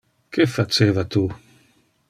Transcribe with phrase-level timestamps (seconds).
[0.33, 1.23] Que faceva tu?